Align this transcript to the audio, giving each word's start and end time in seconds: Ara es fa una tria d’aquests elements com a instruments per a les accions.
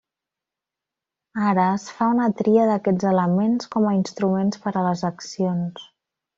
Ara 1.49 1.65
es 1.73 1.85
fa 1.97 2.07
una 2.15 2.31
tria 2.41 2.65
d’aquests 2.71 3.07
elements 3.11 3.71
com 3.77 3.87
a 3.91 3.95
instruments 4.01 4.65
per 4.67 4.75
a 4.83 4.89
les 4.91 5.09
accions. 5.15 5.89